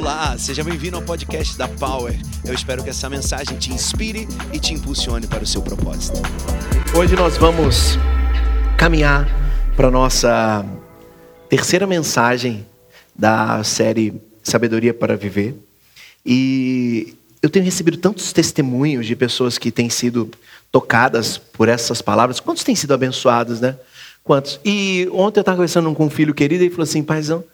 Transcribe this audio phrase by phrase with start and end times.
[0.00, 2.18] Olá, seja bem-vindo ao podcast da Power.
[2.42, 6.22] Eu espero que essa mensagem te inspire e te impulsione para o seu propósito.
[6.98, 7.98] Hoje nós vamos
[8.78, 9.28] caminhar
[9.76, 10.64] para a nossa
[11.50, 12.66] terceira mensagem
[13.14, 15.54] da série Sabedoria para Viver.
[16.24, 20.30] E eu tenho recebido tantos testemunhos de pessoas que têm sido
[20.72, 22.40] tocadas por essas palavras.
[22.40, 23.76] Quantos têm sido abençoados, né?
[24.24, 24.58] Quantos?
[24.64, 27.44] E ontem eu estava conversando com um filho querido e ele falou assim: paizão,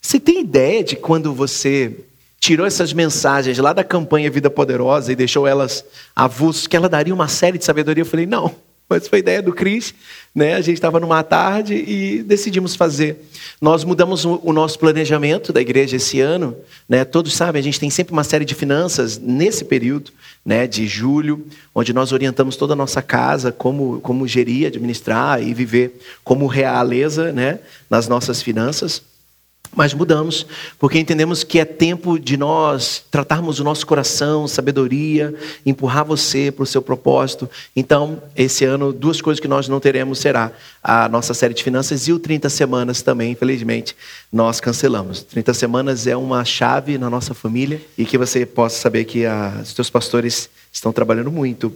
[0.00, 1.92] você tem ideia de quando você
[2.40, 5.84] tirou essas mensagens lá da campanha Vida Poderosa e deixou elas
[6.16, 8.00] avulsos, que ela daria uma série de sabedoria?
[8.00, 8.54] Eu falei, não,
[8.88, 9.94] mas foi ideia do Cris,
[10.34, 10.54] né?
[10.54, 13.24] A gente estava numa tarde e decidimos fazer.
[13.60, 16.56] Nós mudamos o nosso planejamento da igreja esse ano,
[16.88, 17.04] né?
[17.04, 20.10] Todos sabem, a gente tem sempre uma série de finanças nesse período,
[20.44, 20.66] né?
[20.66, 26.00] De julho, onde nós orientamos toda a nossa casa como como gerir, administrar e viver
[26.24, 27.60] como realeza, né?
[27.88, 29.02] Nas nossas finanças.
[29.74, 30.46] Mas mudamos,
[30.80, 35.32] porque entendemos que é tempo de nós tratarmos o nosso coração, sabedoria,
[35.64, 37.48] empurrar você para o seu propósito.
[37.74, 40.50] Então, esse ano, duas coisas que nós não teremos será
[40.82, 43.94] a nossa série de finanças e o 30 semanas também, infelizmente,
[44.32, 45.22] nós cancelamos.
[45.22, 49.22] 30 semanas é uma chave na nossa família e que você possa saber que
[49.62, 51.72] os seus pastores estão trabalhando muito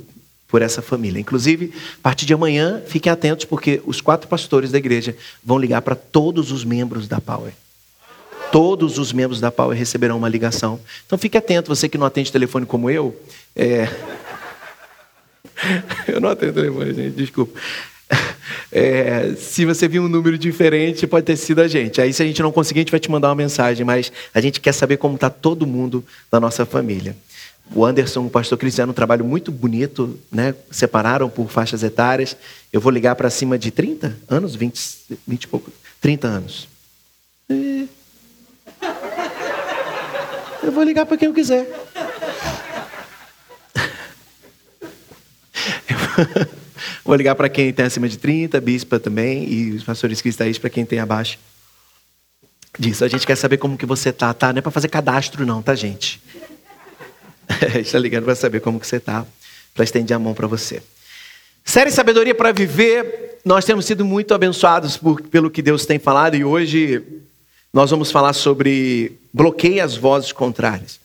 [0.48, 1.20] por essa família.
[1.20, 5.80] Inclusive, a partir de amanhã, fiquem atentos, porque os quatro pastores da igreja vão ligar
[5.80, 7.52] para todos os membros da Power
[8.55, 10.78] todos os membros da Power receberão uma ligação.
[11.05, 13.20] Então fique atento, você que não atende telefone como eu.
[13.56, 13.88] É...
[16.06, 17.58] eu não atendo telefone, gente, desculpa.
[18.70, 22.00] É, se você viu um número diferente, pode ter sido a gente.
[22.00, 24.41] Aí, se a gente não conseguir, a gente vai te mandar uma mensagem, mas a
[24.41, 27.16] gente quer saber como está todo mundo da nossa família.
[27.72, 30.56] O Anderson, o pastor Cristiano, um trabalho muito bonito, né?
[30.72, 32.36] Separaram por faixas etárias.
[32.72, 34.80] Eu vou ligar para cima de 30 anos, 20,
[35.27, 36.69] 20 e pouco, 30 anos.
[40.64, 41.68] Eu vou ligar para quem eu quiser.
[46.19, 46.56] Eu
[47.04, 50.70] vou ligar para quem tem acima de 30, bispa também, e os pastores cristais para
[50.70, 51.38] quem tem abaixo
[52.78, 53.04] disso.
[53.04, 54.53] A gente quer saber como que você tá, tá?
[54.53, 56.20] Não é para fazer cadastro não, tá, gente?
[57.48, 59.26] A gente está ligando para saber como que você tá,
[59.74, 60.82] para estender a mão para você.
[61.62, 66.36] Série Sabedoria para Viver, nós temos sido muito abençoados por, pelo que Deus tem falado
[66.36, 67.03] e hoje
[67.72, 71.00] nós vamos falar sobre bloqueie as vozes contrárias.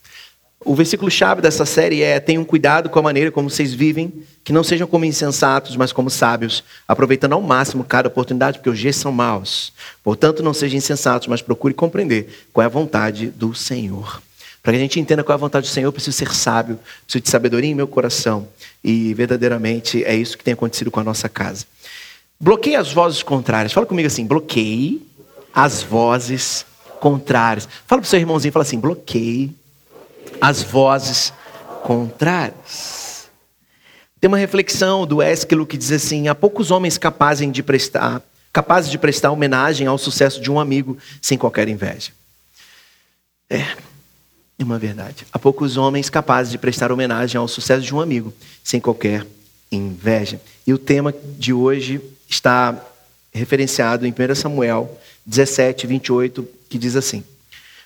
[0.63, 4.13] O versículo-chave dessa série é: tenham cuidado com a maneira como vocês vivem,
[4.43, 8.77] que não sejam como insensatos, mas como sábios, aproveitando ao máximo cada oportunidade, porque os
[8.77, 9.73] dias são maus.
[10.03, 14.21] Portanto, não sejam insensatos, mas procure compreender qual é a vontade do Senhor.
[14.61, 16.77] Para que a gente entenda qual é a vontade do Senhor, eu preciso ser sábio,
[17.05, 18.47] preciso de sabedoria em meu coração.
[18.83, 21.65] E verdadeiramente é isso que tem acontecido com a nossa casa.
[22.37, 23.71] Bloqueie as vozes contrárias.
[23.71, 25.01] Fala comigo assim: bloqueie
[25.53, 26.65] as vozes
[26.99, 27.67] contrárias.
[27.85, 29.55] Fala para o seu irmãozinho, fala assim: bloqueie
[30.39, 31.33] as vozes
[31.83, 33.29] contrárias.
[34.19, 38.21] Tem uma reflexão do Ésquilo que diz assim: há poucos homens capazes de prestar,
[38.51, 42.11] capazes de prestar homenagem ao sucesso de um amigo sem qualquer inveja.
[43.49, 43.65] É,
[44.59, 45.25] é uma verdade.
[45.31, 48.33] Há poucos homens capazes de prestar homenagem ao sucesso de um amigo
[48.63, 49.25] sem qualquer
[49.71, 50.39] inveja.
[50.67, 52.77] E o tema de hoje está
[53.31, 54.99] referenciado em 1 Samuel
[55.29, 57.23] 17, 28, que diz assim: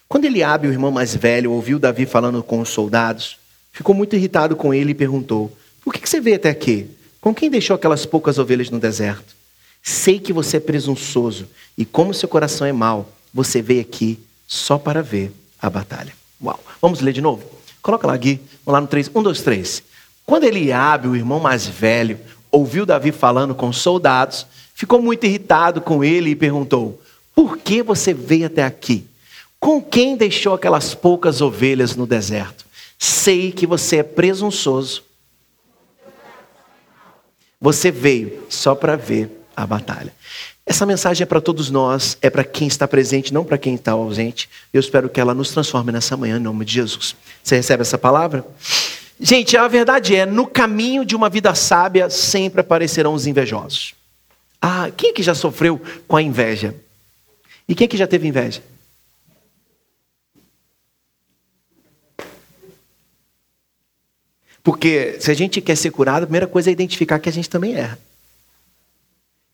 [0.08, 3.38] Quando Eliabe, o irmão mais velho, ouviu Davi falando com os soldados,
[3.74, 5.52] ficou muito irritado com ele e perguntou:
[5.84, 6.88] Por que você veio até aqui?
[7.20, 9.36] Com quem deixou aquelas poucas ovelhas no deserto?
[9.82, 11.46] Sei que você é presunçoso
[11.78, 14.18] e como seu coração é mau, você veio aqui
[14.48, 15.30] só para ver
[15.62, 16.14] a batalha.
[16.42, 16.58] Uau!
[16.82, 17.44] Vamos ler de novo?
[17.82, 18.40] Coloca lá, Gui.
[18.66, 19.12] Vamos lá no 3.
[19.14, 19.84] 1, 2, 3.
[20.26, 22.18] Quando Eliabe, o irmão mais velho,
[22.50, 27.02] ouviu Davi falando com os soldados, ficou muito irritado com ele e perguntou:
[27.36, 29.08] Por que você veio até aqui?
[29.60, 32.66] Com quem deixou aquelas poucas ovelhas no deserto?
[33.00, 35.04] Sei que você é presunçoso.
[37.60, 40.14] Você veio só para ver a batalha.
[40.66, 43.92] Essa mensagem é para todos nós, é para quem está presente, não para quem está
[43.92, 44.50] ausente.
[44.74, 47.16] Eu espero que ela nos transforme nessa manhã, em nome de Jesus.
[47.44, 48.46] Você recebe essa palavra?
[49.20, 53.94] Gente, a verdade é, no caminho de uma vida sábia sempre aparecerão os invejosos.
[54.62, 56.74] Ah, quem é que já sofreu com a inveja?
[57.68, 58.62] E quem é que já teve inveja?
[64.64, 67.50] Porque se a gente quer ser curado, a primeira coisa é identificar que a gente
[67.50, 68.00] também erra.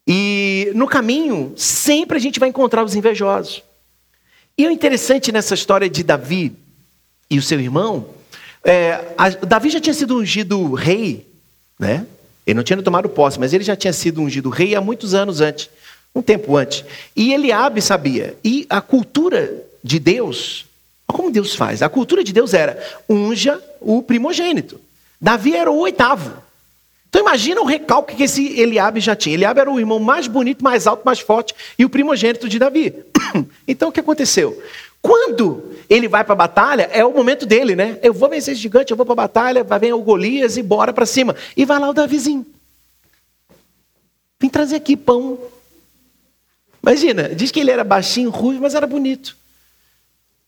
[0.07, 3.63] E no caminho, sempre a gente vai encontrar os invejosos.
[4.57, 6.56] E o interessante nessa história de Davi
[7.29, 8.09] e o seu irmão,
[8.63, 11.27] é, a, Davi já tinha sido ungido rei,
[11.79, 12.06] né?
[12.45, 15.41] Ele não tinha tomado posse, mas ele já tinha sido ungido rei há muitos anos
[15.41, 15.69] antes,
[16.15, 16.83] um tempo antes.
[17.15, 18.38] E Eliabe sabia.
[18.44, 20.65] E a cultura de Deus,
[21.07, 21.81] como Deus faz.
[21.81, 22.77] A cultura de Deus era
[23.09, 24.79] unja o primogênito.
[25.19, 26.31] Davi era o oitavo.
[27.09, 29.35] Então imagina o recalque que esse Eliabe já tinha.
[29.35, 32.94] Eliabe era o irmão mais bonito, mais alto, mais forte e o primogênito de Davi.
[33.67, 34.59] Então o que aconteceu?
[35.01, 37.97] Quando ele vai para a batalha, é o momento dele, né?
[38.01, 40.63] Eu vou vencer esse gigante, eu vou para a batalha, vai vir o Golias e
[40.63, 41.35] bora para cima.
[41.56, 42.45] E vai lá o Davizinho.
[44.39, 45.38] Vem trazer aqui pão.
[46.81, 49.35] Imagina, diz que ele era baixinho, ruim, mas era bonito.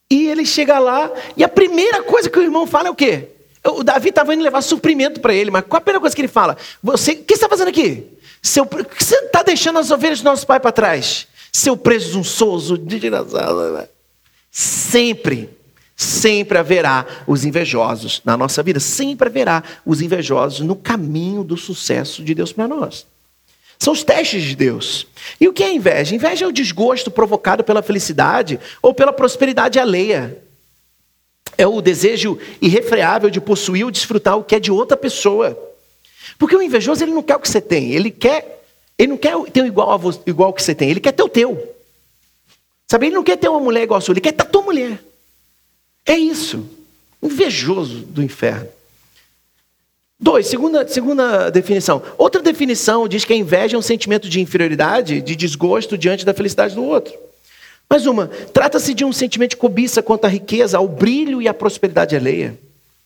[0.09, 3.29] E ele chega lá, e a primeira coisa que o irmão fala é o quê?
[3.63, 6.27] O Davi estava indo levar suprimento para ele, mas qual a primeira coisa que ele
[6.27, 6.57] fala?
[6.81, 8.05] Você, o que você está fazendo aqui?
[8.41, 11.27] Seu, você está deixando as ovelhas do nosso pai para trás?
[11.51, 13.87] Seu presunçoso, desgraçado.
[14.49, 15.49] Sempre,
[15.95, 18.79] sempre haverá os invejosos na nossa vida.
[18.79, 23.05] Sempre haverá os invejosos no caminho do sucesso de Deus para nós.
[23.81, 25.07] São os testes de Deus.
[25.39, 26.13] E o que é inveja?
[26.13, 30.37] Inveja é o desgosto provocado pela felicidade ou pela prosperidade alheia.
[31.57, 35.57] É o desejo irrefreável de possuir ou desfrutar o que é de outra pessoa.
[36.37, 38.63] Porque o invejoso ele não quer o que você tem, ele quer,
[38.99, 41.29] ele não quer ter igual, você, igual ao que você tem, ele quer ter o
[41.29, 41.75] teu.
[42.87, 44.61] Sabe, ele não quer ter uma mulher igual a sua, ele quer ter a tua
[44.61, 45.03] mulher.
[46.05, 46.69] É isso.
[47.19, 48.69] Invejoso do inferno.
[50.23, 52.03] Dois, segunda, segunda definição.
[52.15, 56.31] Outra definição diz que a inveja é um sentimento de inferioridade, de desgosto diante da
[56.31, 57.11] felicidade do outro.
[57.89, 61.53] Mais uma, trata-se de um sentimento de cobiça quanto à riqueza, ao brilho e à
[61.55, 62.55] prosperidade alheia.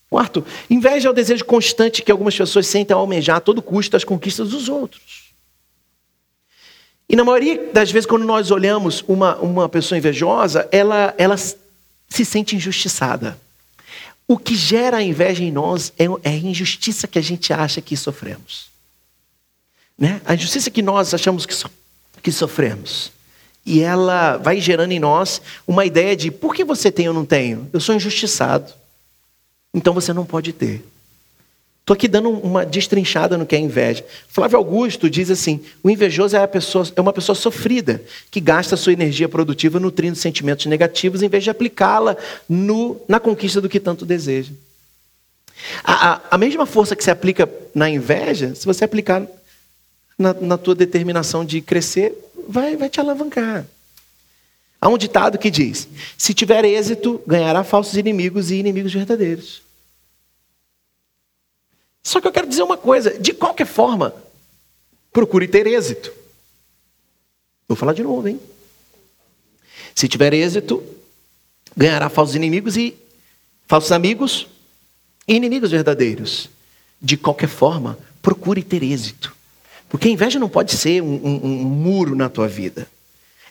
[0.09, 3.95] Quarto, inveja é o desejo constante que algumas pessoas sentem ao almejar a todo custo
[3.95, 5.33] as conquistas dos outros.
[7.07, 12.25] E na maioria das vezes, quando nós olhamos uma, uma pessoa invejosa, ela, ela se
[12.25, 13.37] sente injustiçada.
[14.27, 17.79] O que gera a inveja em nós é, é a injustiça que a gente acha
[17.81, 18.67] que sofremos.
[19.97, 20.19] Né?
[20.25, 21.69] A injustiça que nós achamos que, so,
[22.21, 23.11] que sofremos.
[23.65, 27.25] E ela vai gerando em nós uma ideia de por que você tem ou não
[27.25, 27.69] tenho?
[27.71, 28.73] Eu sou injustiçado.
[29.73, 30.83] Então você não pode ter.
[31.85, 34.03] Estou aqui dando uma destrinchada no que é inveja.
[34.27, 38.01] Flávio Augusto diz assim: o invejoso é, pessoa, é uma pessoa sofrida,
[38.31, 42.17] que gasta sua energia produtiva nutrindo sentimentos negativos em vez de aplicá-la
[43.07, 44.51] na conquista do que tanto deseja.
[45.83, 49.21] A, a, a, mesma força que se aplica na inveja, se você aplicar
[50.17, 52.17] na, na tua determinação de crescer,
[52.49, 53.63] vai, vai te alavancar.
[54.81, 59.64] Há um ditado que diz: se tiver êxito, ganhará falsos inimigos e inimigos verdadeiros.
[62.05, 64.15] Só que eu quero dizer uma coisa: de qualquer forma,
[65.11, 66.13] procure ter êxito.
[67.67, 68.39] Vou falar de novo, hein?
[69.95, 70.83] Se tiver êxito,
[71.75, 72.95] ganhará falsos inimigos e
[73.67, 74.47] falsos amigos
[75.27, 76.47] e inimigos verdadeiros.
[77.01, 79.35] De qualquer forma, procure ter êxito.
[79.89, 82.87] Porque a inveja não pode ser um, um, um muro na tua vida.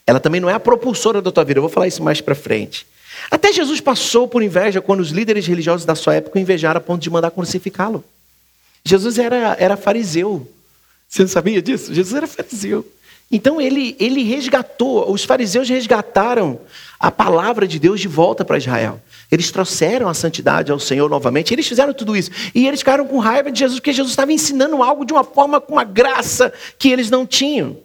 [0.06, 1.59] Ela também não é a propulsora da tua vida.
[1.59, 2.87] Eu vou falar isso mais para frente.
[3.31, 6.81] Até Jesus passou por inveja quando os líderes religiosos da sua época o invejaram a
[6.81, 8.05] ponto de mandar crucificá-lo.
[8.85, 10.51] Jesus era, era fariseu.
[11.09, 11.95] Você não sabia disso?
[11.95, 12.87] Jesus era fariseu.
[13.31, 16.61] Então ele, ele resgatou, os fariseus resgataram
[17.01, 19.01] a palavra de Deus de volta para Israel.
[19.31, 21.53] Eles trouxeram a santidade ao Senhor novamente.
[21.53, 22.31] Eles fizeram tudo isso.
[22.55, 25.61] E eles ficaram com raiva de Jesus, porque Jesus estava ensinando algo de uma forma,
[25.61, 27.77] com uma graça que eles não tinham.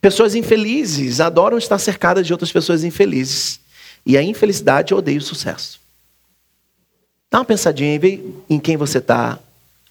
[0.00, 3.60] Pessoas infelizes adoram estar cercadas de outras pessoas infelizes.
[4.04, 5.80] E a infelicidade odeia o sucesso.
[7.30, 7.98] Dá uma pensadinha
[8.50, 9.38] em quem você está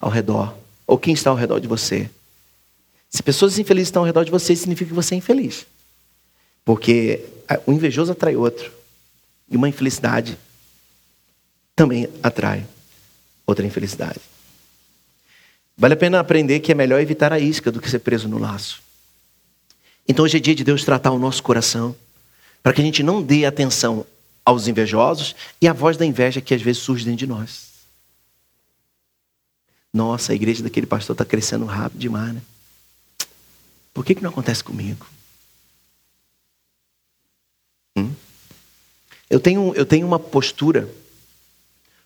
[0.01, 2.09] ao redor, ou quem está ao redor de você.
[3.09, 5.65] Se pessoas infelizes estão ao redor de você, significa que você é infeliz.
[6.65, 7.23] Porque
[7.65, 8.71] o invejoso atrai outro.
[9.49, 10.37] E uma infelicidade
[11.75, 12.65] também atrai
[13.45, 14.19] outra infelicidade.
[15.77, 18.37] Vale a pena aprender que é melhor evitar a isca do que ser preso no
[18.37, 18.81] laço.
[20.07, 21.95] Então hoje é dia de Deus tratar o nosso coração,
[22.63, 24.05] para que a gente não dê atenção
[24.45, 27.70] aos invejosos e à voz da inveja que às vezes surge dentro de nós.
[29.93, 32.41] Nossa, a igreja daquele pastor está crescendo rápido demais, né?
[33.93, 35.05] Por que, que não acontece comigo?
[37.97, 38.13] Hum?
[39.29, 40.89] Eu, tenho, eu tenho uma postura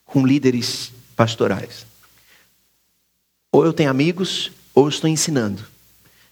[0.04, 1.86] com líderes pastorais.
[3.52, 5.66] Ou eu tenho amigos, ou eu estou ensinando.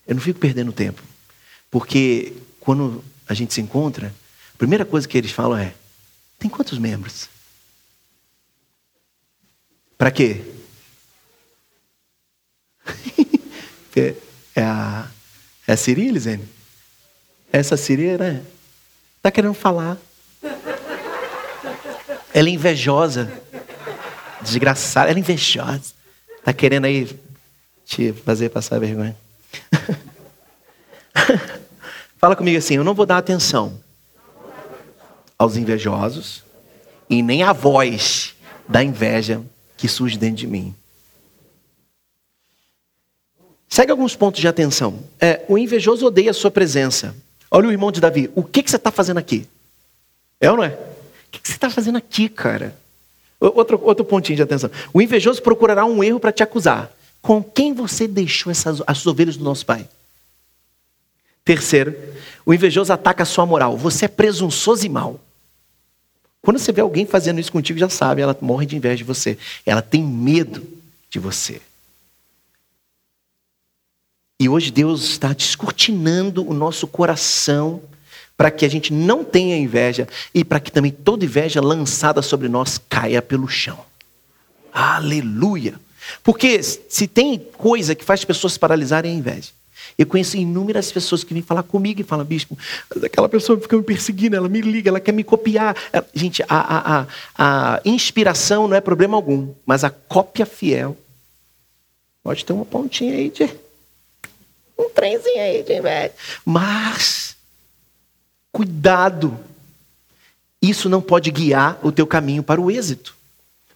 [0.07, 1.03] Eu não fico perdendo tempo.
[1.69, 4.13] Porque quando a gente se encontra,
[4.53, 5.73] a primeira coisa que eles falam é:
[6.39, 7.29] tem quantos membros?
[9.97, 10.43] Para quê?
[13.99, 14.15] É,
[14.55, 15.07] é a,
[15.67, 16.47] é a Siri, Elisene?
[17.51, 18.41] Essa Siri, né?
[19.21, 19.97] Tá querendo falar.
[22.33, 23.31] Ela é invejosa.
[24.41, 25.93] Desgraçada, ela é invejosa.
[26.43, 27.17] Tá querendo aí
[27.85, 29.15] te fazer passar vergonha.
[32.17, 33.79] Fala comigo assim: eu não vou dar atenção
[35.37, 36.43] aos invejosos
[37.09, 38.35] e nem a voz
[38.67, 39.41] da inveja
[39.77, 40.75] que surge dentro de mim.
[43.73, 44.99] Segue alguns pontos de atenção.
[45.19, 47.15] É, o invejoso odeia a sua presença.
[47.49, 48.29] Olha o irmão de Davi.
[48.35, 49.47] O que, que você está fazendo aqui?
[50.39, 50.67] É ou não é?
[50.67, 52.77] O que, que você está fazendo aqui, cara?
[53.39, 54.69] Outro, outro pontinho de atenção.
[54.93, 56.91] O invejoso procurará um erro para te acusar.
[57.19, 59.89] Com quem você deixou essas, as ovelhas do nosso pai?
[61.43, 61.97] Terceiro,
[62.45, 63.75] o invejoso ataca a sua moral.
[63.75, 65.19] Você é presunçoso e mal.
[66.43, 69.35] Quando você vê alguém fazendo isso contigo, já sabe, ela morre de inveja de você.
[69.65, 70.63] Ela tem medo
[71.09, 71.59] de você.
[74.39, 77.81] E hoje Deus está descortinando o nosso coração
[78.35, 82.49] para que a gente não tenha inveja e para que também toda inveja lançada sobre
[82.49, 83.79] nós caia pelo chão.
[84.73, 85.79] Aleluia!
[86.23, 89.51] Porque se tem coisa que faz pessoas paralisarem é a inveja.
[89.97, 92.57] Eu conheço inúmeras pessoas que vêm falar comigo e falam, bispo,
[93.03, 95.75] aquela pessoa fica me perseguindo, ela me liga, ela quer me copiar.
[96.13, 97.07] Gente, a, a, a,
[97.75, 100.97] a inspiração não é problema algum, mas a cópia fiel
[102.23, 103.62] pode ter uma pontinha aí de.
[104.77, 106.13] Um trenzinho aí de inveja.
[106.45, 107.35] Mas,
[108.51, 109.39] cuidado,
[110.61, 113.15] isso não pode guiar o teu caminho para o êxito,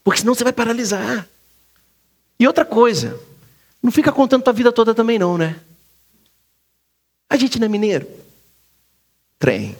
[0.03, 1.27] porque senão você vai paralisar.
[2.39, 3.19] E outra coisa,
[3.81, 5.59] não fica contando tua vida toda também não, né?
[7.29, 8.07] A gente não é mineiro?
[9.37, 9.77] Trem.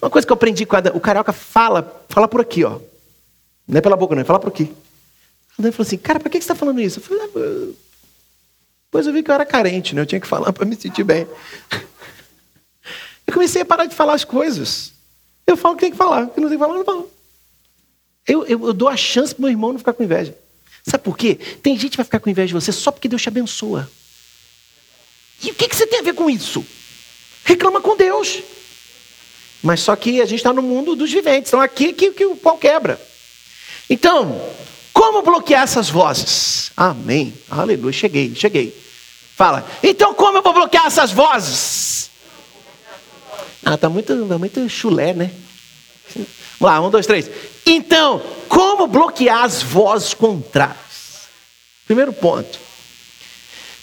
[0.00, 2.80] Uma coisa que eu aprendi com a, o carioca fala, fala por aqui, ó.
[3.66, 4.74] Não é pela boca, não, é fala por aqui.
[5.58, 7.00] Ele falou assim, cara, por que você está falando isso?
[7.00, 7.74] Eu falei, ah,
[8.90, 10.02] pois eu vi que eu era carente, né?
[10.02, 11.26] Eu tinha que falar para me sentir bem.
[13.26, 14.92] Eu comecei a parar de falar as coisas.
[15.46, 16.84] Eu falo o que tem que falar, o que não tem que falar, eu não
[16.84, 17.10] falo.
[18.26, 20.36] Eu, eu, eu dou a chance para meu irmão não ficar com inveja.
[20.84, 21.34] Sabe por quê?
[21.62, 23.90] Tem gente que vai ficar com inveja de você só porque Deus te abençoa.
[25.42, 26.64] E o que, que você tem a ver com isso?
[27.44, 28.42] Reclama com Deus.
[29.62, 31.50] Mas só que a gente está no mundo dos viventes.
[31.50, 33.00] Então aqui que, que o pau quebra.
[33.90, 34.40] Então,
[34.92, 36.70] como bloquear essas vozes?
[36.76, 37.34] Amém.
[37.50, 37.92] Aleluia.
[37.92, 38.76] Cheguei, cheguei.
[39.36, 39.66] Fala.
[39.82, 42.10] Então, como eu vou bloquear essas vozes?
[43.64, 45.30] Ah, tá muito, tá muito chulé, né?
[46.14, 46.26] Vamos
[46.60, 47.30] lá, um, dois, três.
[47.64, 51.28] Então, como bloquear as vozes contrárias?
[51.86, 52.58] Primeiro ponto.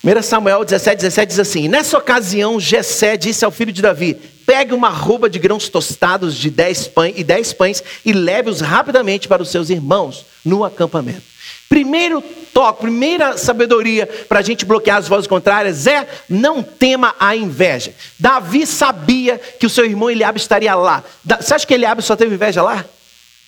[0.04, 4.74] 1 Samuel 17, 17 diz assim: Nessa ocasião, Jessé disse ao filho de Davi: Pegue
[4.74, 9.42] uma roupa de grãos tostados de dez pães e dez pães e leve-os rapidamente para
[9.42, 11.24] os seus irmãos no acampamento.
[11.68, 12.24] Primeiro
[12.54, 17.94] toque, primeira sabedoria para a gente bloquear as vozes contrárias é não tema a inveja.
[18.20, 21.04] Davi sabia que o seu irmão Eliabe estaria lá.
[21.40, 22.86] Você acha que Eliabe só teve inveja lá?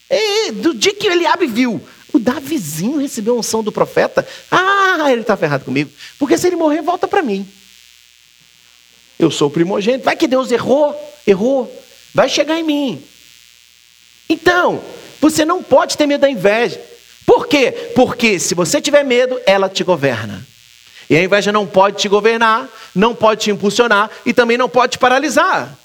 [0.09, 4.27] E, do dia que Eliabe viu, o Davizinho recebeu a unção do profeta.
[4.49, 5.91] Ah, ele está ferrado comigo.
[6.17, 7.47] Porque se ele morrer, volta para mim.
[9.19, 10.05] Eu sou o primogênito.
[10.05, 10.95] Vai que Deus errou,
[11.25, 11.71] errou.
[12.13, 13.03] Vai chegar em mim.
[14.29, 14.81] Então,
[15.19, 16.79] você não pode ter medo da inveja.
[17.25, 17.91] Por quê?
[17.95, 20.45] Porque se você tiver medo, ela te governa.
[21.09, 24.93] E a inveja não pode te governar, não pode te impulsionar e também não pode
[24.93, 25.77] te paralisar.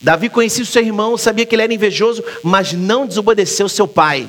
[0.00, 4.28] Davi conhecia o seu irmão, sabia que ele era invejoso, mas não desobedeceu seu pai.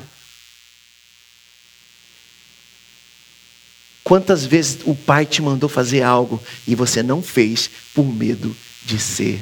[4.08, 8.98] Quantas vezes o pai te mandou fazer algo e você não fez por medo de
[8.98, 9.38] ser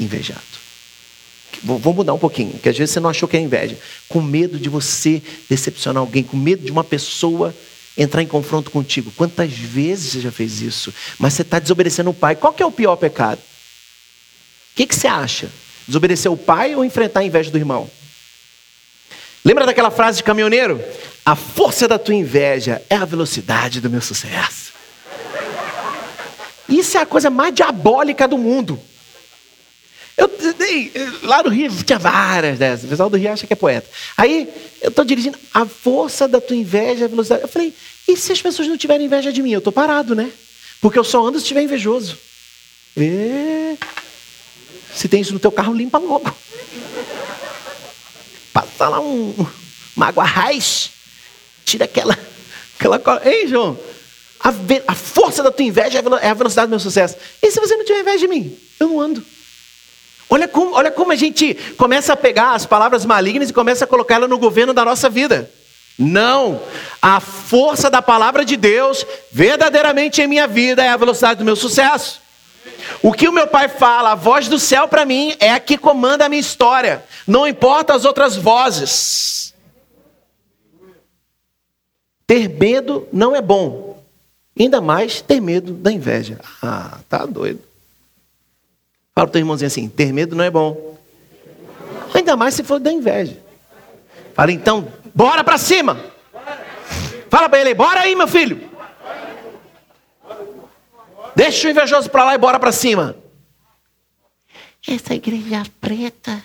[0.00, 0.40] invejado?
[1.62, 3.78] Vou mudar um pouquinho, que às vezes você não achou que é inveja.
[4.08, 7.54] Com medo de você decepcionar alguém, com medo de uma pessoa
[7.94, 9.12] entrar em confronto contigo.
[9.18, 10.94] Quantas vezes você já fez isso?
[11.18, 12.34] Mas você está desobedecendo o pai.
[12.34, 13.36] Qual que é o pior pecado?
[13.38, 15.50] O que, que você acha?
[15.86, 17.86] Desobedecer o pai ou enfrentar a inveja do irmão?
[19.44, 20.82] Lembra daquela frase de caminhoneiro?
[21.30, 24.72] A força da tua inveja é a velocidade do meu sucesso.
[26.68, 28.80] Isso é a coisa mais diabólica do mundo.
[30.16, 30.28] Eu,
[31.22, 32.84] lá no Rio tinha várias dessas.
[32.84, 33.88] O pessoal do Rio acha que é poeta.
[34.16, 35.38] Aí eu estou dirigindo.
[35.54, 37.42] A força da tua inveja é a velocidade.
[37.42, 37.72] Eu falei,
[38.08, 39.52] e se as pessoas não tiverem inveja de mim?
[39.52, 40.32] Eu estou parado, né?
[40.80, 42.18] Porque eu só ando se estiver invejoso.
[42.96, 43.78] E...
[44.92, 46.36] Se tem isso no teu carro, limpa logo.
[48.52, 49.46] Passa lá um,
[49.94, 50.90] uma água raiz.
[51.70, 52.18] Tira aquela.
[52.76, 53.78] aquela Ei, João,
[54.40, 54.52] a,
[54.88, 57.14] a, força da tua inveja é, é a velocidade do meu sucesso.
[57.40, 58.58] E se você não tiver inveja de mim?
[58.80, 59.24] Eu não ando.
[60.28, 63.86] Olha como, olha como a gente começa a pegar as palavras malignas e começa a
[63.86, 65.48] colocar ela no governo da nossa vida.
[65.96, 66.60] Não,
[67.00, 71.54] a força da palavra de Deus verdadeiramente em minha vida é a velocidade do meu
[71.54, 72.20] sucesso.
[73.00, 75.78] O que o meu pai fala, a voz do céu para mim é a que
[75.78, 77.04] comanda a minha história.
[77.28, 79.39] Não importa as outras vozes.
[82.30, 84.00] Ter medo não é bom.
[84.56, 86.38] Ainda mais ter medo da inveja.
[86.62, 87.60] Ah, tá doido.
[89.12, 90.96] Fala o teu irmãozinho assim: ter medo não é bom.
[92.14, 93.36] Ainda mais se for da inveja.
[94.32, 95.98] Fala então, bora para cima.
[97.28, 98.70] Fala para ele, bora aí, meu filho.
[101.34, 103.16] Deixa o invejoso para lá e bora para cima.
[104.86, 106.40] Essa igreja preta.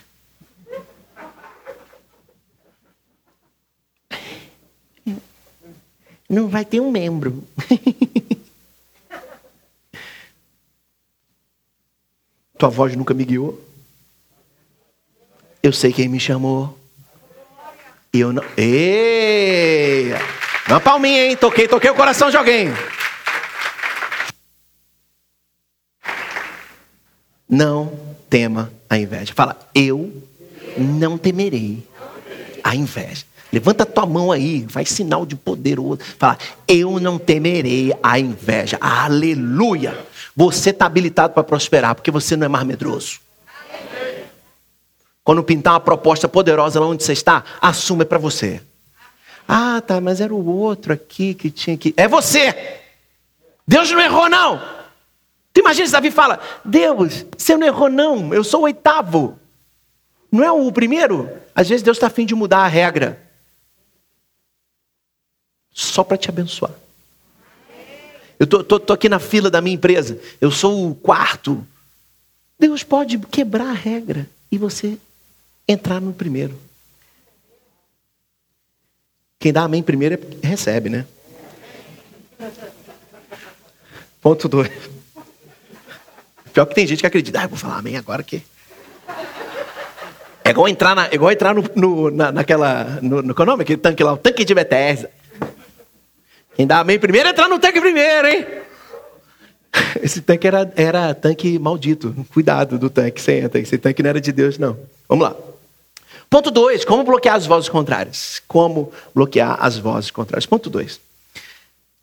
[6.30, 7.44] Não vai ter um membro.
[12.58, 13.62] Tua voz nunca me guiou.
[15.62, 16.80] Eu sei quem me chamou.
[18.14, 18.44] E eu não.
[18.56, 20.14] Ei!
[20.68, 21.38] Uma palminha, hein?
[21.38, 22.70] Toquei, toquei o coração de alguém.
[27.48, 29.34] Não tema a inveja.
[29.34, 30.24] Fala, eu
[30.78, 31.88] não temerei
[32.64, 33.26] a inveja.
[33.52, 36.00] Levanta tua mão aí, faz sinal de poderoso.
[36.18, 36.38] Fala,
[36.68, 38.78] eu não temerei a inveja.
[38.82, 39.98] Aleluia!
[40.36, 43.20] Você está habilitado para prosperar, porque você não é mais medroso.
[45.24, 48.62] Quando pintar uma proposta poderosa lá onde você está, assuma é para você.
[49.48, 51.94] Ah, tá, mas era o outro aqui que tinha que.
[51.98, 52.82] É você!
[53.68, 54.62] Deus não errou, não!
[55.54, 59.40] Tu imagina se Davi fala: Deus, você não errou, não, eu sou o oitavo.
[60.32, 61.30] Não é o primeiro?
[61.56, 63.25] Às vezes Deus está afim de mudar a regra.
[65.76, 66.72] Só para te abençoar.
[68.40, 70.18] Eu tô, tô, tô aqui na fila da minha empresa.
[70.40, 71.68] Eu sou o quarto.
[72.58, 74.98] Deus pode quebrar a regra e você
[75.68, 76.58] entrar no primeiro.
[79.38, 81.06] Quem dá amém primeiro é, recebe, né?
[84.22, 84.72] Ponto dois.
[86.54, 88.42] Pior que tem gente que acredita, ah, vou falar amém agora que.
[90.42, 93.00] É igual entrar, na, é igual entrar no, no, na, naquela.
[93.02, 93.64] No, no, qual é o nome?
[93.64, 95.12] Aquele tanque lá, o tanque de Bethesda.
[96.56, 98.46] Quem dá amém primeiro, entrar no tanque primeiro, hein?
[100.02, 102.16] Esse tanque era, era tanque maldito.
[102.34, 103.60] Cuidado do tanque, você entra.
[103.60, 104.78] Esse tanque não era de Deus, não.
[105.08, 105.36] Vamos lá.
[106.30, 106.86] Ponto 2.
[106.86, 108.42] Como bloquear as vozes contrárias?
[108.48, 110.46] Como bloquear as vozes contrárias?
[110.46, 111.00] Ponto 2.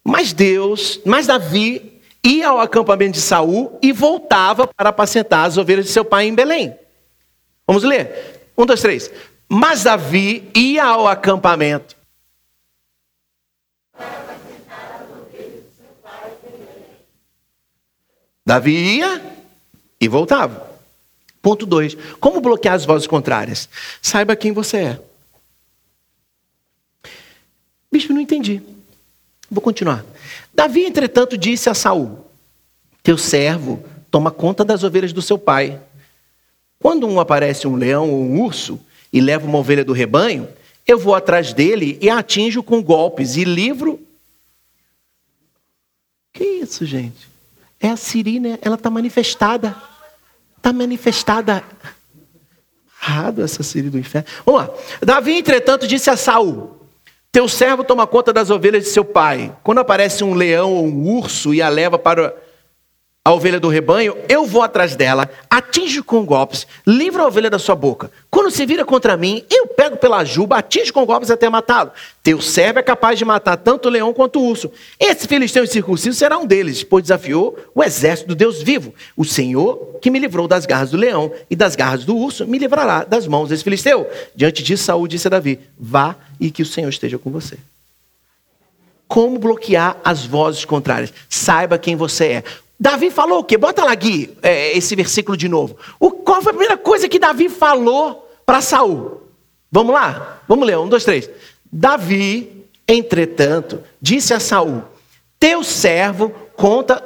[0.05, 5.87] Mas Deus, mas Davi ia ao acampamento de Saul e voltava para apacentar as ovelhas
[5.87, 6.75] de seu pai em Belém.
[7.67, 8.51] Vamos ler?
[8.57, 9.11] Um, dois, três.
[9.49, 11.97] Mas Davi ia ao acampamento.
[18.45, 19.23] Davi ia
[20.01, 20.71] e voltava.
[21.41, 21.97] Ponto 2.
[22.21, 23.69] Como bloquear as vozes contrárias?
[24.01, 25.01] Saiba quem você é.
[27.91, 28.63] Bicho, não entendi.
[29.51, 30.05] Vou continuar.
[30.55, 32.27] Davi, entretanto, disse a Saul:
[33.03, 35.81] Teu servo toma conta das ovelhas do seu pai.
[36.79, 38.81] Quando um aparece um leão ou um urso
[39.13, 40.49] e leva uma ovelha do rebanho,
[40.87, 44.01] eu vou atrás dele e atinjo com golpes e livro.
[46.33, 47.32] Que isso, gente?
[47.83, 48.59] É a Siri, né?
[48.63, 49.75] Ela está manifestada.
[50.57, 51.65] Está manifestada.
[53.03, 54.29] Errado essa Siri do inferno.
[54.47, 54.71] Vamos lá.
[55.03, 56.87] Davi, entretanto, disse a Saul:
[57.33, 59.55] Teu servo toma conta das ovelhas de seu pai.
[59.65, 62.33] Quando aparece um leão ou um urso e a leva para
[63.25, 67.59] a ovelha do rebanho, eu vou atrás dela, atinjo com golpes, livro a ovelha da
[67.59, 68.11] sua boca.
[68.29, 71.93] Quando se vira contra mim, eu pego pela juba, atinjo com golpes até matá-lo.
[72.21, 74.73] Teu servo é capaz de matar tanto o leão quanto o urso.
[74.99, 78.93] Esse filisteu incircunciso será um deles, pois desafiou o exército do Deus vivo.
[79.17, 82.59] O Senhor, que me livrou das garras do leão e das garras do urso, me
[82.59, 84.05] livrará das mãos desse filisteu.
[84.35, 87.57] Diante disso, Saúl disse a Davi: Vá e que o Senhor esteja com você.
[89.13, 91.13] Como bloquear as vozes contrárias?
[91.29, 92.45] Saiba quem você é.
[92.83, 93.57] Davi falou o quê?
[93.57, 95.77] Bota lá, Gui, é, esse versículo de novo.
[96.01, 99.23] O, qual foi a primeira coisa que Davi falou para Saul?
[99.71, 100.41] Vamos lá?
[100.49, 101.31] Vamos ler, um, dois, três.
[101.73, 104.83] Davi, entretanto, disse a Saul:
[105.39, 107.01] Teu servo conta.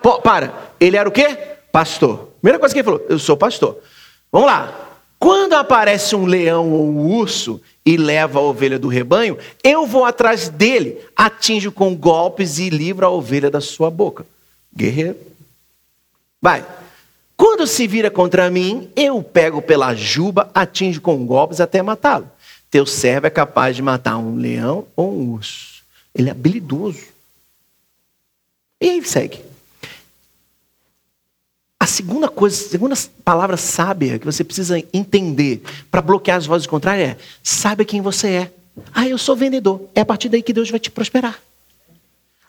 [0.00, 1.36] Pô, para, ele era o quê?
[1.72, 2.28] Pastor.
[2.40, 3.76] Primeira coisa que ele falou: Eu sou pastor.
[4.30, 4.89] Vamos lá.
[5.20, 10.06] Quando aparece um leão ou um urso e leva a ovelha do rebanho, eu vou
[10.06, 14.24] atrás dele, atinjo com golpes e livro a ovelha da sua boca.
[14.74, 15.18] Guerreiro.
[16.40, 16.64] Vai.
[17.36, 22.30] Quando se vira contra mim, eu pego pela juba, atinjo com golpes até matá-lo.
[22.70, 25.82] Teu servo é capaz de matar um leão ou um urso.
[26.14, 27.04] Ele é habilidoso.
[28.80, 29.49] E aí segue.
[32.00, 37.16] Segunda coisa, segunda palavra sábia que você precisa entender para bloquear as vozes contrárias é:
[37.42, 38.52] saiba quem você é.
[38.94, 39.82] Ah, eu sou vendedor.
[39.94, 41.38] É a partir daí que Deus vai te prosperar.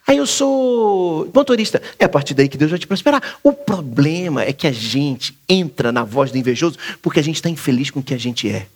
[0.08, 1.82] Ah, eu sou motorista.
[2.00, 3.22] É a partir daí que Deus vai te prosperar.
[3.44, 7.50] O problema é que a gente entra na voz do invejoso porque a gente está
[7.50, 8.68] infeliz com o que a gente é.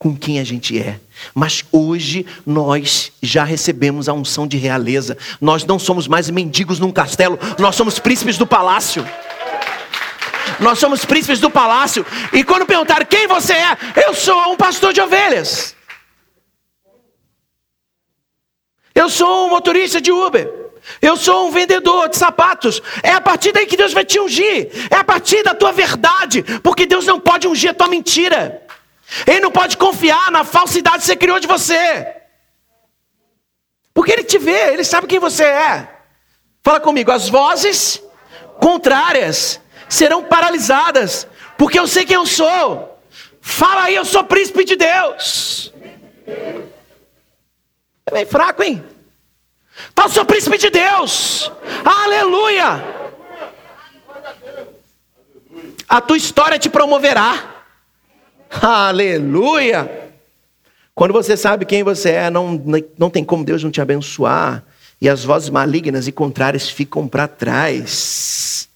[0.00, 0.98] Com quem a gente é.
[1.32, 5.16] Mas hoje nós já recebemos a unção de realeza.
[5.40, 9.06] Nós não somos mais mendigos num castelo, nós somos príncipes do palácio.
[10.62, 12.06] Nós somos príncipes do palácio.
[12.32, 15.76] E quando perguntar quem você é, eu sou um pastor de ovelhas.
[18.94, 20.48] Eu sou um motorista de Uber.
[21.00, 22.80] Eu sou um vendedor de sapatos.
[23.02, 24.70] É a partir daí que Deus vai te ungir.
[24.90, 26.42] É a partir da tua verdade.
[26.62, 28.62] Porque Deus não pode ungir a tua mentira.
[29.26, 32.06] Ele não pode confiar na falsidade que você criou de você.
[33.92, 35.88] Porque Ele te vê, Ele sabe quem você é.
[36.62, 38.00] Fala comigo, as vozes
[38.60, 39.60] contrárias
[39.92, 41.26] serão paralisadas.
[41.58, 42.98] Porque eu sei quem eu sou.
[43.40, 45.72] Fala aí, eu sou príncipe de Deus.
[48.06, 48.82] É bem fraco, hein?
[49.94, 51.50] Tá o seu príncipe de Deus.
[51.84, 52.82] Aleluia.
[55.88, 57.64] A tua história te promoverá.
[58.50, 60.10] Aleluia.
[60.94, 62.62] Quando você sabe quem você é, não,
[62.98, 64.64] não tem como Deus não te abençoar.
[65.00, 68.70] E as vozes malignas e contrárias ficam para trás.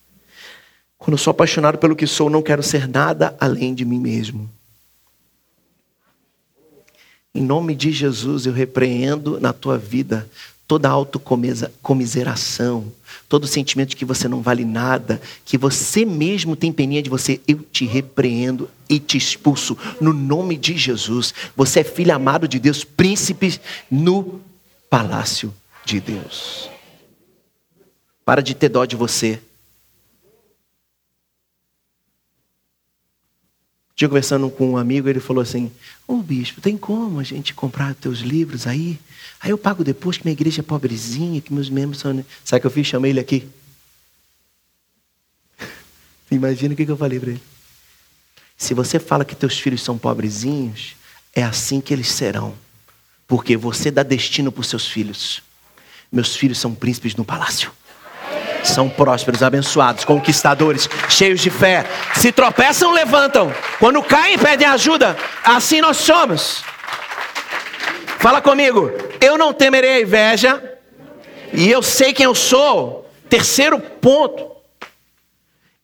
[0.99, 4.51] Quando eu sou apaixonado pelo que sou, não quero ser nada além de mim mesmo.
[7.35, 10.27] Em nome de Jesus, eu repreendo na tua vida
[10.67, 12.93] toda autocomiseração,
[13.29, 17.41] todo sentimento de que você não vale nada, que você mesmo tem peninha de você,
[17.47, 21.33] eu te repreendo e te expulso no nome de Jesus.
[21.55, 24.41] Você é filho amado de Deus, príncipe no
[24.91, 25.55] palácio
[25.85, 26.69] de Deus.
[28.25, 29.39] Para de ter dó de você.
[33.97, 35.73] Tinha conversando com um amigo, ele falou assim:
[36.07, 39.01] Ô oh, bispo, tem como a gente comprar teus livros aí?
[39.41, 42.23] Aí eu pago depois que minha igreja é pobrezinha, que meus membros são.
[42.45, 42.87] Sabe o que eu fiz?
[42.87, 43.49] Chamei ele aqui.
[46.31, 47.43] Imagina o que eu falei para ele.
[48.55, 50.95] Se você fala que teus filhos são pobrezinhos,
[51.35, 52.55] é assim que eles serão.
[53.27, 55.43] Porque você dá destino para os seus filhos.
[56.13, 57.73] Meus filhos são príncipes no palácio.
[58.67, 61.85] São prósperos, abençoados, conquistadores, cheios de fé.
[62.17, 63.53] Se tropeçam, levantam.
[63.79, 65.17] Quando caem, pedem ajuda.
[65.45, 66.63] Assim nós somos.
[68.19, 68.91] Fala comigo.
[69.21, 70.79] Eu não temerei a inveja.
[71.53, 73.09] E eu sei quem eu sou.
[73.29, 74.57] Terceiro ponto.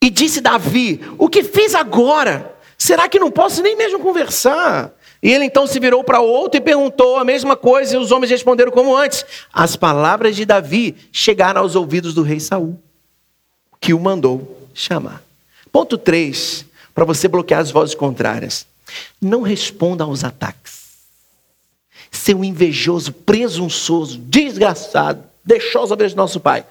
[0.01, 2.53] E disse Davi: O que fiz agora?
[2.77, 4.91] Será que não posso nem mesmo conversar?
[5.23, 8.29] E ele então se virou para outro e perguntou a mesma coisa, e os homens
[8.29, 9.25] responderam como antes.
[9.53, 12.77] As palavras de Davi chegaram aos ouvidos do rei Saul,
[13.79, 15.23] que o mandou chamar.
[15.71, 18.67] Ponto 3, para você bloquear as vozes contrárias.
[19.21, 20.83] Não responda aos ataques.
[22.11, 26.65] Seu invejoso, presunçoso, desgraçado, deixou do nosso pai.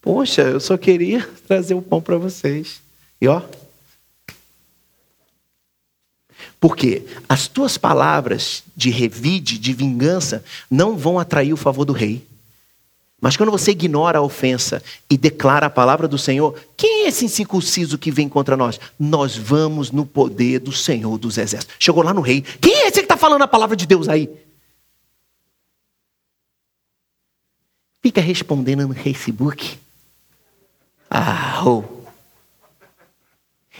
[0.00, 2.80] Poxa, eu só queria trazer o pão para vocês.
[3.20, 3.42] E ó,
[6.60, 12.26] porque as tuas palavras de revide, de vingança, não vão atrair o favor do rei.
[13.20, 17.24] Mas quando você ignora a ofensa e declara a palavra do Senhor, quem é esse
[17.24, 18.80] incircunciso que vem contra nós?
[18.98, 21.76] Nós vamos no poder do Senhor dos Exércitos.
[21.78, 22.42] Chegou lá no rei.
[22.60, 24.28] Quem é esse que está falando a palavra de Deus aí?
[28.02, 29.78] Fica respondendo no Facebook.
[31.08, 31.84] Ah, oh.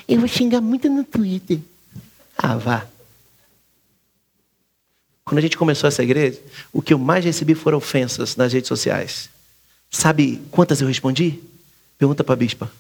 [0.07, 1.59] Eu vou xingar muito no Twitter.
[2.43, 2.89] Ah, vá.
[5.25, 8.67] Quando a gente começou essa igreja, o que eu mais recebi foram ofensas nas redes
[8.67, 9.31] sociais.
[9.89, 11.41] Sabe quantas eu respondi?
[11.97, 12.71] Pergunta para a bispa.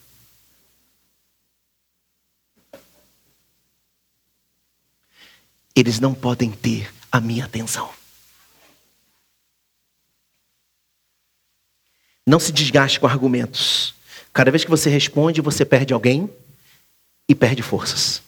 [5.76, 7.88] Eles não podem ter a minha atenção.
[12.26, 13.94] Não se desgaste com argumentos.
[14.32, 16.28] Cada vez que você responde, você perde alguém
[17.28, 18.22] e perde forças.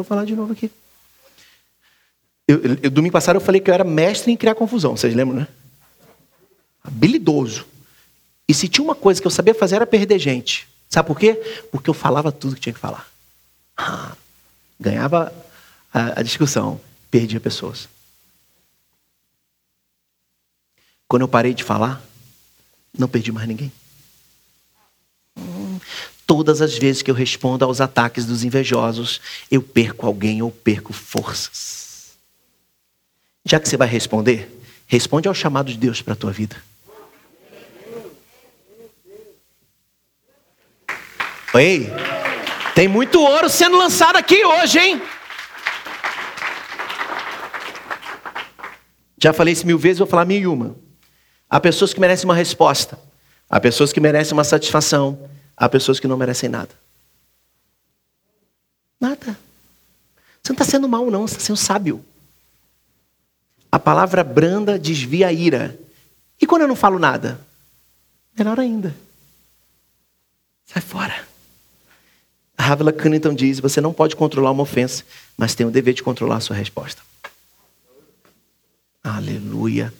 [0.00, 0.70] Vou falar de novo aqui.
[2.48, 5.40] Eu, eu, domingo passado eu falei que eu era mestre em criar confusão, vocês lembram,
[5.40, 5.48] né?
[6.82, 7.66] Habilidoso.
[8.48, 10.66] E se tinha uma coisa que eu sabia fazer era perder gente.
[10.88, 11.34] Sabe por quê?
[11.70, 13.06] Porque eu falava tudo que tinha que falar.
[13.76, 14.16] Ah,
[14.80, 15.34] ganhava
[15.92, 17.86] a, a discussão, perdia pessoas.
[21.06, 22.02] Quando eu parei de falar,
[22.98, 23.70] não perdi mais ninguém.
[26.30, 30.92] Todas as vezes que eu respondo aos ataques dos invejosos, eu perco alguém ou perco
[30.92, 32.12] forças.
[33.44, 34.48] Já que você vai responder,
[34.86, 36.54] responde ao chamado de Deus para a tua vida.
[41.52, 41.88] Ei,
[42.76, 45.02] tem muito ouro sendo lançado aqui hoje, hein?
[49.18, 50.76] Já falei isso mil vezes, vou falar mil e uma.
[51.48, 52.96] Há pessoas que merecem uma resposta.
[53.50, 55.28] Há pessoas que merecem uma satisfação.
[55.60, 56.70] Há pessoas que não merecem nada.
[58.98, 59.38] Nada.
[60.42, 62.02] Você não está sendo mal, não, você está sendo sábio.
[63.70, 65.78] A palavra branda desvia a ira.
[66.40, 67.38] E quando eu não falo nada?
[68.38, 68.96] Melhor ainda.
[70.64, 71.26] Sai fora.
[72.56, 75.04] Havila Cunnington diz: você não pode controlar uma ofensa,
[75.36, 77.02] mas tem o dever de controlar a sua resposta.
[79.04, 79.92] Aleluia.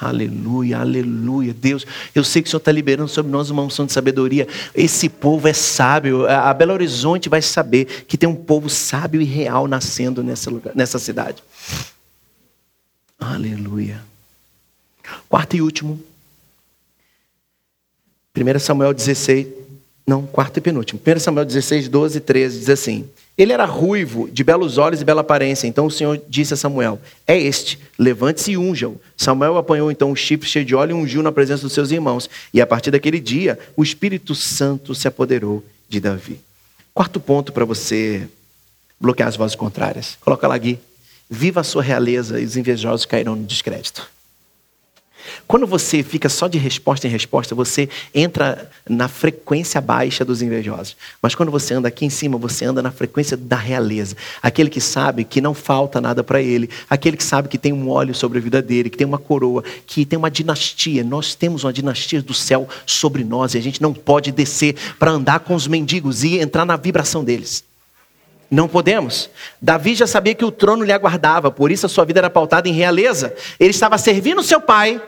[0.00, 1.54] Aleluia, aleluia.
[1.54, 4.46] Deus, eu sei que o Senhor está liberando sobre nós uma unção de sabedoria.
[4.74, 6.28] Esse povo é sábio.
[6.28, 10.74] A Belo Horizonte vai saber que tem um povo sábio e real nascendo nessa, lugar,
[10.76, 11.42] nessa cidade.
[13.18, 14.02] Aleluia.
[15.28, 15.98] Quarto e último.
[18.36, 19.46] 1 Samuel 16.
[20.06, 21.00] Não, quarto e penúltimo.
[21.04, 23.08] 1 Samuel 16, 12 e 13 diz assim.
[23.36, 25.66] Ele era ruivo, de belos olhos e bela aparência.
[25.66, 29.00] Então o Senhor disse a Samuel: É este, levante-se e unja-o.
[29.16, 32.30] Samuel apanhou então um chifre cheio de óleo e ungiu na presença dos seus irmãos.
[32.54, 36.40] E a partir daquele dia, o Espírito Santo se apoderou de Davi.
[36.94, 38.26] Quarto ponto para você
[38.98, 40.16] bloquear as vozes contrárias.
[40.20, 40.78] Coloca lá, Gui.
[41.28, 44.08] Viva a sua realeza e os invejosos cairão no descrédito.
[45.46, 50.96] Quando você fica só de resposta em resposta, você entra na frequência baixa dos invejosos.
[51.22, 54.16] Mas quando você anda aqui em cima, você anda na frequência da realeza.
[54.42, 57.88] Aquele que sabe que não falta nada para ele, aquele que sabe que tem um
[57.88, 61.04] óleo sobre a vida dele, que tem uma coroa, que tem uma dinastia.
[61.04, 65.10] Nós temos uma dinastia do céu sobre nós e a gente não pode descer para
[65.10, 67.64] andar com os mendigos e entrar na vibração deles.
[68.50, 69.28] Não podemos.
[69.60, 72.68] Davi já sabia que o trono lhe aguardava, por isso a sua vida era pautada
[72.68, 73.34] em realeza.
[73.58, 75.00] Ele estava servindo seu pai,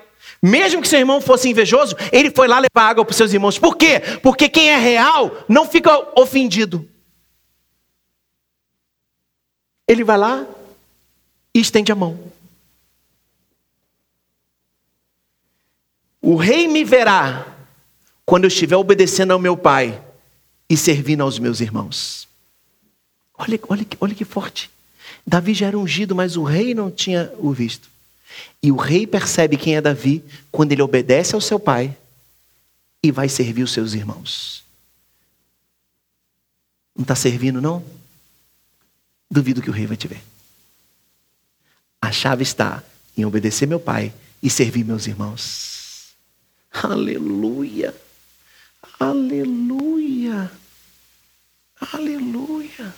[0.43, 3.59] mesmo que seu irmão fosse invejoso, ele foi lá levar água para os seus irmãos.
[3.59, 4.01] Por quê?
[4.23, 6.89] Porque quem é real não fica ofendido.
[9.87, 10.47] Ele vai lá
[11.55, 12.19] e estende a mão.
[16.21, 17.47] O rei me verá
[18.25, 20.03] quando eu estiver obedecendo ao meu pai
[20.69, 22.29] e servindo aos meus irmãos.
[23.39, 24.71] Olha, olha, olha que forte.
[25.27, 27.89] Davi já era ungido, mas o rei não tinha o visto.
[28.63, 31.97] E o rei percebe quem é Davi quando ele obedece ao seu pai
[33.03, 34.65] e vai servir os seus irmãos.
[36.95, 37.85] Não está servindo, não?
[39.31, 40.21] Duvido que o rei vai te ver.
[42.01, 42.83] A chave está
[43.17, 44.13] em obedecer meu pai
[44.43, 46.15] e servir meus irmãos.
[46.73, 47.95] Aleluia!
[48.99, 50.51] Aleluia!
[51.93, 52.95] Aleluia!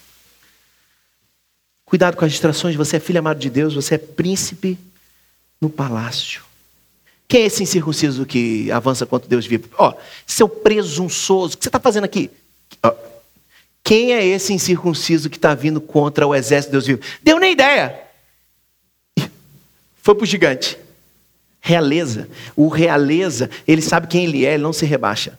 [1.85, 4.79] Cuidado com as distrações, você é filho amado de Deus, você é príncipe
[5.61, 6.43] no palácio.
[7.29, 9.67] Quem é esse incircunciso que avança quanto Deus vive?
[9.79, 9.95] Ó,
[10.27, 12.31] seu presunçoso, o que você está fazendo aqui?
[12.83, 12.93] Ó,
[13.85, 17.03] quem é esse incircunciso que está vindo contra o exército de Deus vivo?
[17.23, 18.01] Deu nem ideia.
[20.03, 20.77] Foi para o gigante.
[21.61, 22.29] Realeza.
[22.57, 25.39] O realeza, ele sabe quem ele é, ele não se rebaixa.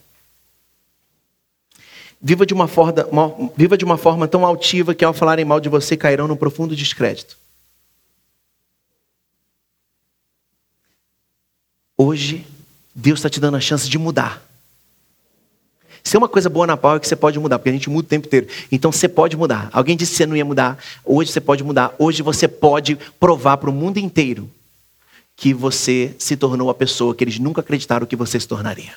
[2.22, 2.94] Viva de uma forma,
[3.58, 6.76] viva de uma forma tão altiva que ao falarem mal de você cairão no profundo
[6.76, 7.40] descrédito.
[12.04, 12.44] Hoje,
[12.96, 14.44] Deus está te dando a chance de mudar.
[16.04, 17.92] Se é uma coisa boa na pau é que você pode mudar, porque a gente
[17.92, 18.48] muda o tempo inteiro.
[18.72, 19.70] Então você pode mudar.
[19.72, 21.94] Alguém disse que você não ia mudar, hoje você pode mudar.
[22.00, 24.50] Hoje você pode provar para o mundo inteiro
[25.36, 28.96] que você se tornou a pessoa que eles nunca acreditaram que você se tornaria.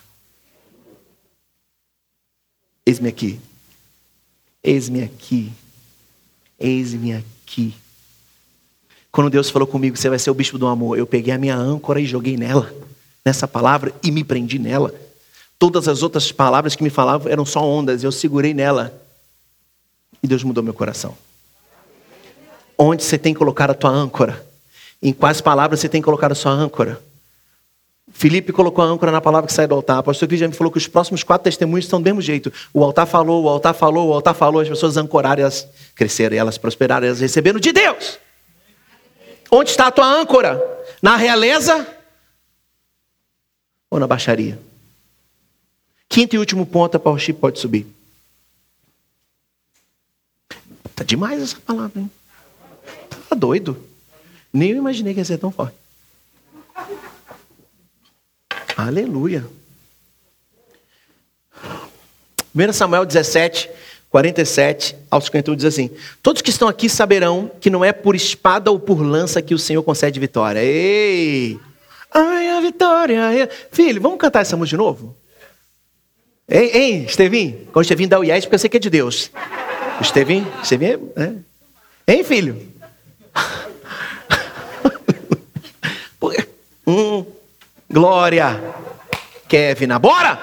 [2.86, 3.38] Eis-me aqui.
[4.62, 5.52] Eis-me aqui.
[6.58, 7.74] Eis-me aqui.
[9.12, 11.54] Quando Deus falou comigo, você vai ser o bispo do amor, eu peguei a minha
[11.54, 12.72] âncora e joguei nela
[13.24, 14.94] nessa palavra e me prendi nela.
[15.58, 18.92] Todas as outras palavras que me falavam eram só ondas, eu segurei nela.
[20.22, 21.16] E Deus mudou meu coração.
[22.76, 24.44] Onde você tem colocado a tua âncora?
[25.02, 27.00] Em quais palavras você tem colocado a sua âncora?
[28.12, 30.00] Felipe colocou a âncora na palavra que sai do altar.
[30.00, 32.52] O pastor Cris já me falou que os próximos quatro testemunhos estão do mesmo jeito.
[32.72, 36.58] O altar falou, o altar falou, o altar falou, as pessoas ancoraram, elas cresceram, elas
[36.58, 38.18] prosperaram, elas receberam de Deus.
[39.50, 40.62] Onde está a tua âncora?
[41.00, 41.86] Na realeza
[43.94, 44.58] ou na baixaria?
[46.08, 47.86] Quinto e último ponto, a Power Chip pode subir.
[50.94, 52.10] Tá demais essa palavra, hein?
[53.28, 53.76] Tá doido.
[54.52, 55.76] Nem eu imaginei que ia ser tão forte.
[58.76, 59.44] Aleluia.
[62.54, 63.70] 1 Samuel 17,
[64.10, 65.90] 47 ao 51 diz assim:
[66.22, 69.58] Todos que estão aqui saberão que não é por espada ou por lança que o
[69.58, 70.60] Senhor concede vitória.
[70.62, 71.58] Ei!
[72.14, 73.50] Ai, a vitória.
[73.72, 75.16] Filho, vamos cantar essa música de novo?
[76.48, 77.66] Hein, hein Estevinho?
[77.72, 79.32] Quando o Estevinho dá o yes, porque eu sei que é de Deus.
[80.00, 81.24] Estevinho, Estevinho é.
[81.24, 81.34] é.
[82.14, 82.72] Hein, filho?
[86.86, 87.26] hum,
[87.90, 88.62] glória.
[89.48, 90.38] Kevin, bora!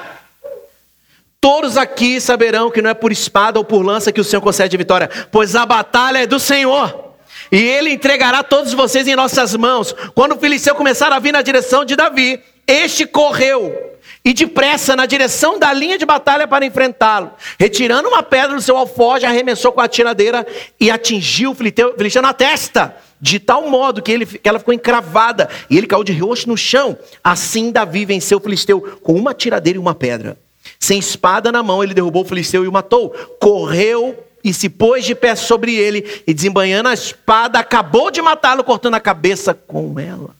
[1.39, 4.77] Todos aqui saberão que não é por espada ou por lança que o Senhor concede
[4.77, 7.10] vitória, pois a batalha é do Senhor.
[7.51, 9.93] E ele entregará todos vocês em nossas mãos.
[10.15, 13.91] Quando o Filisteu começar a vir na direção de Davi, este correu
[14.23, 17.31] e depressa na direção da linha de batalha para enfrentá-lo.
[17.59, 20.45] Retirando uma pedra do seu alforje, arremessou com a tiradeira
[20.79, 25.49] e atingiu o filisteu na testa, de tal modo que, ele, que ela ficou encravada
[25.69, 26.97] e ele caiu de rosto no chão.
[27.23, 30.37] Assim Davi venceu o filisteu com uma tiradeira e uma pedra.
[30.79, 33.09] Sem espada na mão, ele derrubou o filisteu e o matou.
[33.39, 38.63] Correu e se pôs de pé sobre ele e desembanhando a espada, acabou de matá-lo,
[38.63, 40.35] cortando a cabeça com ela.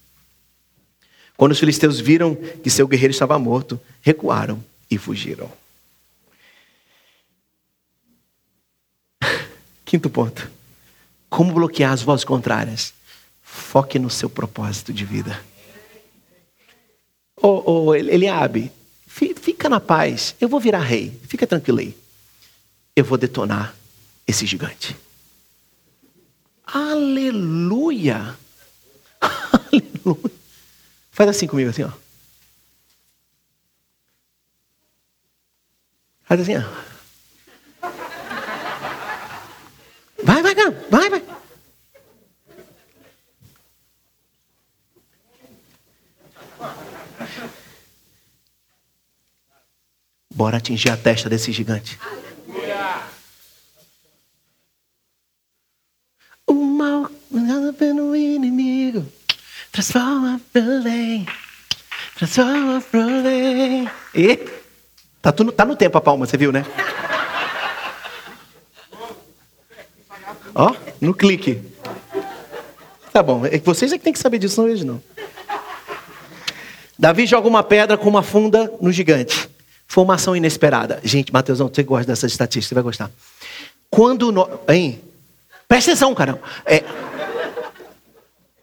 [1.37, 5.51] Quando os filisteus viram que seu guerreiro estava morto, recuaram e fugiram.
[9.85, 10.49] Quinto ponto.
[11.29, 12.93] Como bloquear as vozes contrárias?
[13.41, 15.39] Foque no seu propósito de vida.
[17.41, 18.71] Ô, oh, oh, Eliabe,
[19.07, 20.35] fica na paz.
[20.39, 21.19] Eu vou virar rei.
[21.27, 21.97] Fica tranquilo aí.
[22.95, 23.75] Eu vou detonar
[24.31, 24.95] esse gigante.
[26.65, 28.37] Aleluia!
[29.21, 30.31] Aleluia!
[31.11, 31.91] Faz assim comigo, assim, ó.
[36.23, 36.91] Faz assim, ó.
[40.23, 40.55] Vai, vai.
[40.89, 41.23] Vai, vai.
[50.33, 51.99] Bora atingir a testa desse gigante.
[56.47, 57.09] O mal
[57.73, 59.05] pelo inimigo.
[59.71, 60.63] Transforma pro.
[62.15, 63.01] Transforma pro.
[64.13, 64.37] E
[65.21, 66.65] tá, tudo, tá no tempo a palma, você viu, né?
[70.53, 71.61] Ó, no clique.
[73.13, 75.01] Tá bom, é vocês é que tem que saber disso, não eles não.
[76.97, 79.49] Davi joga uma pedra com uma funda no gigante.
[79.87, 81.01] Foi uma ação inesperada.
[81.03, 83.11] Gente, Mateusão, você gosta dessa estatística, você vai gostar.
[83.89, 84.31] Quando.
[84.31, 84.47] No...
[84.69, 85.01] Hein?
[85.67, 86.39] Presta atenção, cara.
[86.65, 86.83] É,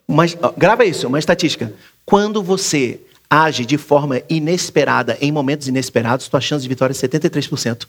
[0.09, 1.73] mas, grava isso, uma estatística.
[2.07, 7.87] Quando você age de forma inesperada, em momentos inesperados, sua chance de vitória é 73%.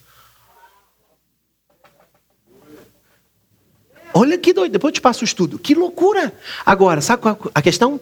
[4.13, 5.57] Olha que doido, depois eu te passo o estudo.
[5.57, 6.33] Que loucura!
[6.65, 8.01] Agora, sabe qual a questão?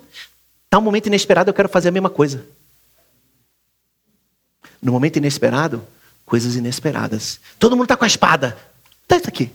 [0.65, 2.43] Está um momento inesperado, eu quero fazer a mesma coisa.
[4.81, 5.85] No momento inesperado,
[6.25, 7.39] coisas inesperadas.
[7.59, 8.57] Todo mundo está com a espada.
[9.07, 9.51] Tá isso aqui.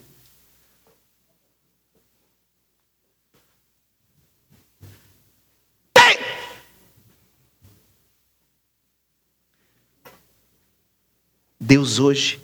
[11.72, 12.38] Deus hoje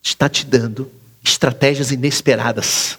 [0.00, 0.88] está te dando
[1.24, 2.96] estratégias inesperadas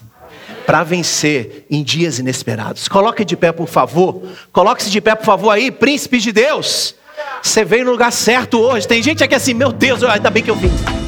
[0.65, 2.89] para vencer em dias inesperados.
[2.89, 4.27] Coloque de pé, por favor.
[4.51, 6.95] Coloque-se de pé, por favor, aí, príncipe de Deus.
[7.41, 8.85] Você veio no lugar certo hoje.
[8.85, 11.02] Tem gente aqui assim, meu Deus, ainda bem que eu vim.